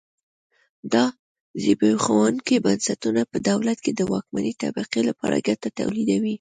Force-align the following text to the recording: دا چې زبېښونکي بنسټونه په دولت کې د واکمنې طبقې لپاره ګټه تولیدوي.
دا 0.93 1.05
چې 1.15 1.17
زبېښونکي 1.63 2.55
بنسټونه 2.65 3.21
په 3.31 3.37
دولت 3.49 3.77
کې 3.85 3.91
د 3.95 4.01
واکمنې 4.11 4.53
طبقې 4.63 5.01
لپاره 5.09 5.43
ګټه 5.47 5.69
تولیدوي. 5.79 6.29